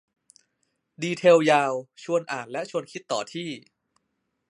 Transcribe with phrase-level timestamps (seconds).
[1.03, 3.49] ดีเทลยาว ชวนอ่านและชวนคิดต่อที่